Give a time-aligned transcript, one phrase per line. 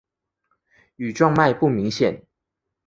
[0.95, 2.23] 羽状脉不明显。